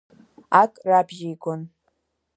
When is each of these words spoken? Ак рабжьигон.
Ак 0.61 0.73
рабжьигон. 0.89 1.61